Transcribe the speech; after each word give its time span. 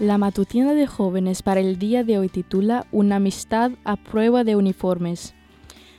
La 0.00 0.16
matutina 0.16 0.74
de 0.74 0.86
jóvenes 0.86 1.42
para 1.42 1.58
el 1.58 1.76
día 1.76 2.04
de 2.04 2.18
hoy 2.18 2.28
titula 2.28 2.86
Una 2.92 3.16
amistad 3.16 3.72
a 3.82 3.96
prueba 3.96 4.44
de 4.44 4.54
uniformes. 4.54 5.34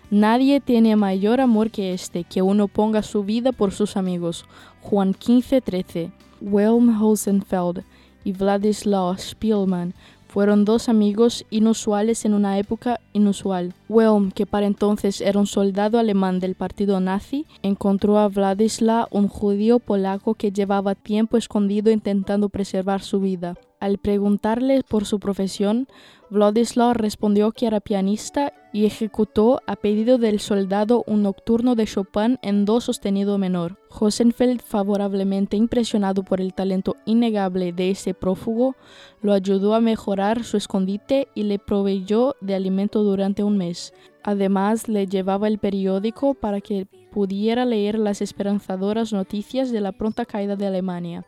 Nadie 0.09 0.61
tiene 0.61 0.95
mayor 0.95 1.41
amor 1.41 1.69
que 1.69 1.91
este, 1.91 2.23
que 2.23 2.41
uno 2.41 2.69
ponga 2.69 3.03
su 3.03 3.25
vida 3.25 3.51
por 3.51 3.73
sus 3.73 3.97
amigos. 3.97 4.45
Juan 4.79 5.13
15:13. 5.13 6.13
Wilhelm 6.39 7.03
Hosenfeld 7.03 7.83
y 8.23 8.31
Vladislav 8.31 9.19
Spielmann 9.19 9.93
fueron 10.29 10.63
dos 10.63 10.87
amigos 10.87 11.45
inusuales 11.49 12.23
en 12.23 12.33
una 12.33 12.57
época 12.57 13.01
inusual. 13.11 13.73
Wilhelm, 13.89 14.31
que 14.31 14.45
para 14.45 14.65
entonces 14.65 15.19
era 15.19 15.37
un 15.37 15.47
soldado 15.47 15.99
alemán 15.99 16.39
del 16.39 16.55
partido 16.55 17.01
nazi, 17.01 17.45
encontró 17.63 18.17
a 18.17 18.29
Vladislav, 18.29 19.09
un 19.11 19.27
judío 19.27 19.79
polaco 19.79 20.35
que 20.35 20.53
llevaba 20.53 20.95
tiempo 20.95 21.35
escondido 21.35 21.91
intentando 21.91 22.47
preservar 22.47 23.01
su 23.01 23.19
vida. 23.19 23.55
Al 23.79 23.97
preguntarle 23.97 24.83
por 24.83 25.05
su 25.05 25.19
profesión, 25.19 25.87
Vladislav 26.29 26.95
respondió 26.95 27.53
que 27.53 27.65
era 27.65 27.79
pianista 27.79 28.51
y 28.73 28.85
ejecutó 28.85 29.61
a 29.67 29.77
pedido 29.77 30.17
del 30.17 30.41
soldado 30.41 31.03
un 31.07 31.23
nocturno 31.23 31.75
de 31.75 31.85
Chopin 31.85 32.37
en 32.41 32.65
do 32.65 32.81
sostenido 32.81 33.37
menor. 33.37 33.79
Hosenfeld, 33.89 34.61
favorablemente 34.61 35.55
impresionado 35.55 36.23
por 36.23 36.41
el 36.41 36.53
talento 36.53 36.97
innegable 37.05 37.71
de 37.71 37.91
ese 37.91 38.13
prófugo, 38.13 38.75
lo 39.21 39.31
ayudó 39.31 39.73
a 39.73 39.79
mejorar 39.79 40.43
su 40.43 40.57
escondite 40.57 41.29
y 41.33 41.43
le 41.43 41.57
proveyó 41.57 42.35
de 42.41 42.55
alimento 42.55 43.01
durante 43.03 43.43
un 43.43 43.57
mes. 43.57 43.93
Además, 44.23 44.89
le 44.89 45.07
llevaba 45.07 45.47
el 45.47 45.57
periódico 45.57 46.33
para 46.33 46.59
que 46.59 46.85
pudiera 47.11 47.65
leer 47.65 47.97
las 47.97 48.21
esperanzadoras 48.21 49.13
noticias 49.13 49.71
de 49.71 49.81
la 49.81 49.93
pronta 49.93 50.25
caída 50.25 50.57
de 50.57 50.67
Alemania. 50.67 51.25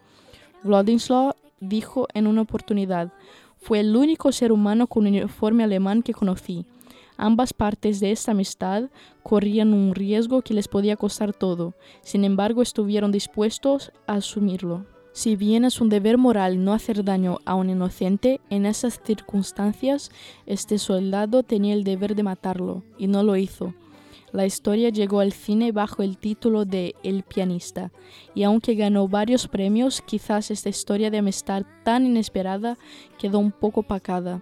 Vladislav 0.63 1.35
dijo 1.61 2.07
en 2.13 2.27
una 2.27 2.41
oportunidad, 2.41 3.13
fue 3.57 3.79
el 3.79 3.95
único 3.95 4.33
ser 4.33 4.51
humano 4.51 4.87
con 4.87 5.07
uniforme 5.07 5.63
alemán 5.63 6.01
que 6.01 6.13
conocí. 6.13 6.65
Ambas 7.15 7.53
partes 7.53 7.99
de 7.99 8.11
esta 8.11 8.31
amistad 8.31 8.89
corrían 9.21 9.73
un 9.73 9.93
riesgo 9.93 10.41
que 10.41 10.55
les 10.55 10.67
podía 10.67 10.97
costar 10.97 11.33
todo, 11.33 11.75
sin 12.01 12.25
embargo 12.25 12.61
estuvieron 12.61 13.11
dispuestos 13.11 13.91
a 14.07 14.15
asumirlo. 14.15 14.85
Si 15.13 15.35
bien 15.35 15.65
es 15.65 15.81
un 15.81 15.89
deber 15.89 16.17
moral 16.17 16.63
no 16.63 16.73
hacer 16.73 17.03
daño 17.03 17.39
a 17.45 17.55
un 17.55 17.69
inocente, 17.69 18.39
en 18.49 18.65
esas 18.65 18.99
circunstancias 19.03 20.09
este 20.45 20.79
soldado 20.79 21.43
tenía 21.43 21.73
el 21.73 21.83
deber 21.83 22.15
de 22.15 22.23
matarlo, 22.23 22.83
y 22.97 23.07
no 23.07 23.21
lo 23.21 23.35
hizo. 23.35 23.73
La 24.33 24.45
historia 24.45 24.89
llegó 24.89 25.19
al 25.19 25.33
cine 25.33 25.73
bajo 25.73 26.03
el 26.03 26.17
título 26.17 26.63
de 26.63 26.95
El 27.03 27.23
pianista, 27.23 27.91
y 28.33 28.43
aunque 28.43 28.75
ganó 28.75 29.09
varios 29.09 29.47
premios, 29.47 30.01
quizás 30.01 30.51
esta 30.51 30.69
historia 30.69 31.11
de 31.11 31.17
amistad 31.17 31.63
tan 31.83 32.05
inesperada 32.05 32.77
quedó 33.17 33.39
un 33.39 33.51
poco 33.51 33.83
pacada. 33.83 34.41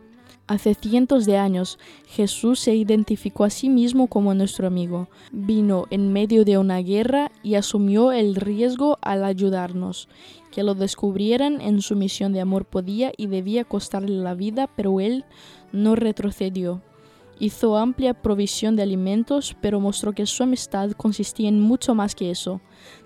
Hace 0.50 0.74
cientos 0.74 1.26
de 1.28 1.38
años, 1.38 1.78
Jesús 2.08 2.60
se 2.60 2.76
identificó 2.76 3.44
a 3.44 3.52
sí 3.52 3.70
mismo 3.70 4.08
como 4.08 4.34
nuestro 4.34 4.66
amigo. 4.66 5.08
Vino 5.32 5.86
en 5.92 6.12
medio 6.12 6.44
de 6.44 6.58
una 6.58 6.80
guerra 6.80 7.32
y 7.44 7.54
asumió 7.54 8.12
el 8.12 8.36
riesgo 8.36 8.98
al 9.02 9.24
ayudarnos. 9.24 10.08
Que 10.52 10.64
lo 10.64 10.74
descubrieran 10.74 11.62
en 11.62 11.84
su 11.84 11.96
misión 11.96 12.34
de 12.34 12.42
amor 12.42 12.66
podía 12.66 13.12
y 13.16 13.28
debía 13.28 13.64
costarle 13.64 14.18
la 14.18 14.34
vida, 14.34 14.68
pero 14.76 15.00
él 15.00 15.24
no 15.72 15.96
retrocedió. 15.96 16.82
Hizo 17.42 17.78
amplia 17.78 18.14
provisión 18.14 18.76
de 18.76 18.84
alimentos, 18.84 19.56
pero 19.62 19.80
mostró 19.80 20.12
que 20.12 20.26
su 20.26 20.44
amistad 20.44 20.92
consistía 20.92 21.48
en 21.48 21.62
mucho 21.62 21.96
más 21.96 22.14
que 22.14 22.32
eso. 22.32 22.60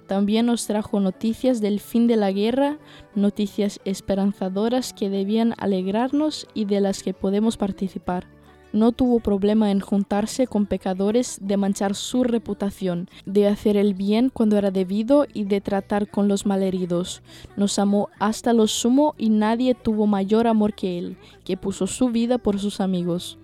También 0.07 0.47
nos 0.47 0.66
trajo 0.66 0.99
noticias 0.99 1.61
del 1.61 1.79
fin 1.79 2.07
de 2.07 2.16
la 2.16 2.31
guerra, 2.31 2.79
noticias 3.13 3.79
esperanzadoras 3.85 4.91
que 4.91 5.11
debían 5.11 5.53
alegrarnos 5.57 6.47
y 6.55 6.66
de 6.66 6.81
las 6.81 7.03
que 7.03 7.13
podemos 7.13 7.57
participar. 7.57 8.27
No 8.73 8.91
tuvo 8.91 9.19
problema 9.19 9.69
en 9.69 9.79
juntarse 9.79 10.47
con 10.47 10.66
pecadores, 10.66 11.38
de 11.39 11.57
manchar 11.57 11.93
su 11.93 12.23
reputación, 12.23 13.07
de 13.27 13.47
hacer 13.47 13.77
el 13.77 13.93
bien 13.93 14.31
cuando 14.33 14.57
era 14.57 14.72
debido 14.72 15.27
y 15.31 15.43
de 15.43 15.61
tratar 15.61 16.09
con 16.09 16.27
los 16.27 16.47
malheridos. 16.47 17.22
Nos 17.55 17.77
amó 17.77 18.09
hasta 18.17 18.51
lo 18.51 18.66
sumo 18.66 19.13
y 19.19 19.29
nadie 19.29 19.75
tuvo 19.75 20.07
mayor 20.07 20.47
amor 20.47 20.73
que 20.73 20.97
él, 20.97 21.17
que 21.45 21.55
puso 21.55 21.85
su 21.85 22.09
vida 22.09 22.39
por 22.39 22.57
sus 22.57 22.81
amigos. 22.81 23.38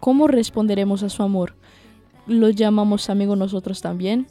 ¿Cómo 0.00 0.28
responderemos 0.28 1.02
a 1.02 1.08
su 1.08 1.22
amor? 1.22 1.54
¿Lo 2.26 2.50
llamamos 2.50 3.10
amigo 3.10 3.36
nosotros 3.36 3.80
también? 3.80 4.26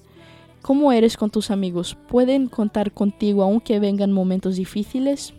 ¿Cómo 0.61 0.91
eres 0.91 1.17
con 1.17 1.29
tus 1.29 1.51
amigos? 1.51 1.95
¿Pueden 2.07 2.47
contar 2.47 2.91
contigo 2.91 3.43
aunque 3.43 3.79
vengan 3.79 4.11
momentos 4.11 4.55
difíciles? 4.55 5.33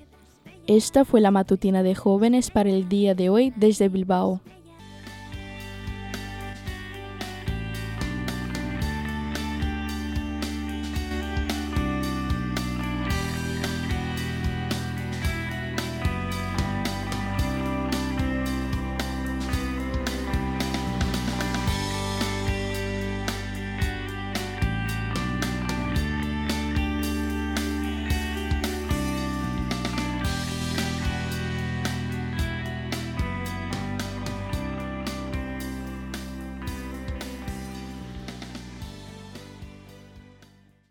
Esta 0.67 1.05
fue 1.05 1.21
la 1.21 1.31
matutina 1.31 1.83
de 1.83 1.95
jóvenes 1.95 2.51
para 2.51 2.71
el 2.71 2.89
día 2.89 3.15
de 3.15 3.29
hoy 3.29 3.53
desde 3.57 3.89
Bilbao. 3.89 4.41